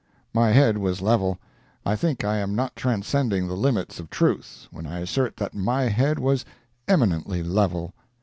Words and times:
My 0.33 0.49
head 0.49 0.79
was 0.79 0.99
level. 0.99 1.37
I 1.85 1.95
think 1.95 2.23
I 2.23 2.37
am 2.39 2.55
not 2.55 2.75
transcending 2.75 3.47
the 3.47 3.53
limits 3.53 3.99
of 3.99 4.09
truth, 4.09 4.65
when 4.71 4.87
I 4.87 5.01
assert 5.01 5.37
that 5.37 5.53
my 5.53 5.89
head 5.89 6.17
was 6.17 6.43
eminently 6.87 7.43
level. 7.43 7.93